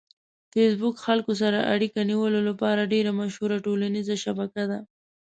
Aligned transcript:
فېسبوک 0.53 0.95
خلک 1.05 1.27
سره 1.41 1.59
اړیکه 1.73 1.99
نیولو 2.09 2.39
لپاره 2.49 2.89
ډېره 2.93 3.11
مشهوره 3.19 3.57
ټولنیزه 3.65 4.15
شبکه 4.23 4.63
ده. 4.71 4.79